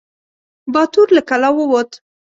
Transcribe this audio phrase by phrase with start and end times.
[0.73, 1.91] باتور له کلا ووت.